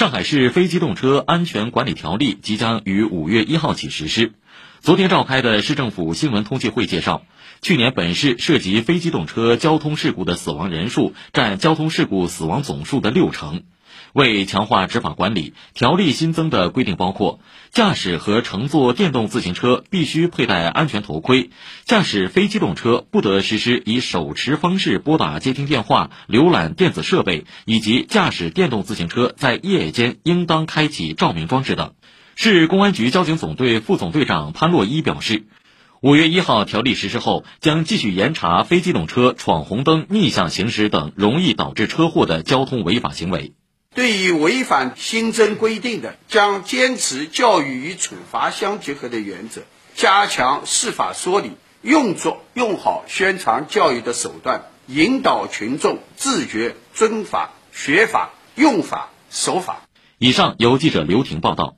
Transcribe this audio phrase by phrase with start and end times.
[0.00, 4.32] 上海市非机动车安全管理条例即将于五月一号起实施。
[4.80, 7.26] 昨天召开的市政府新闻通气会介绍，
[7.60, 13.64] 去年本市涉及非机动车交通事故的死亡人数占交通事故死亡总数的六成。
[14.12, 17.40] 为强化执法管理，条例新增的规定包括：
[17.70, 21.50] 驾驶和乘坐电动自行车必须佩戴安全头盔；
[21.84, 31.94] 驾驶非机动车不得实施以手持方式拨打接听电话、浏览电子设备，以及驾驶电动自行车在夜间应当开启照明装置等。
[32.36, 35.44] 市公安局交警总队副总队长潘洛伊表示，
[36.00, 43.52] 五月一号条例实施后，将继续严查非机动车闯红灯、逆向行驶等容易导致车祸的交通违法行为。
[44.00, 49.60] 对于违反新增规定的，将坚持教育与处罚相结合的原则，
[49.94, 51.50] 加强司法说理，
[51.82, 59.82] 用作用好宣传教育的手段，引导群众自觉遵法、学法、用法、守法。
[60.16, 61.76] 以上由记者刘婷报道。